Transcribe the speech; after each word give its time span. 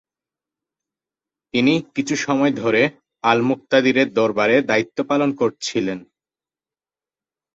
তিনি 1.53 1.73
কিছু 1.95 2.15
সময় 2.17 2.53
ধরে 2.53 2.81
আল-মুক্তাদিরের 3.23 4.07
দরবারে 4.13 4.55
দায়িত্ব 4.61 4.97
পালন 5.03 5.29
করছিলেন। 5.35 5.99